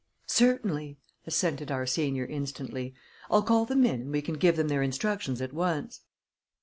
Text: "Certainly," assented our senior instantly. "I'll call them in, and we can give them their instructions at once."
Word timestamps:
"Certainly," 0.25 0.97
assented 1.27 1.69
our 1.71 1.85
senior 1.85 2.25
instantly. 2.25 2.95
"I'll 3.29 3.43
call 3.43 3.65
them 3.65 3.85
in, 3.85 4.01
and 4.01 4.11
we 4.11 4.23
can 4.23 4.33
give 4.33 4.55
them 4.57 4.67
their 4.67 4.81
instructions 4.81 5.43
at 5.43 5.53
once." 5.53 6.01